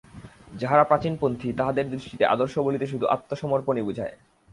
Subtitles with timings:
[0.53, 4.15] যাঁহারা প্রাচীনপন্থী, তাঁহাদের দৃষ্টিতে আদর্শ বলিতে শুধু আত্মসমর্পণই বুঝায়।